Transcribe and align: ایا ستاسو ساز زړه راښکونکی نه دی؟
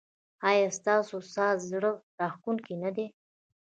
ایا 0.49 0.67
ستاسو 0.79 1.17
ساز 1.33 1.57
زړه 1.71 1.91
راښکونکی 2.19 2.75
نه 2.83 2.89
دی؟ 2.95 3.05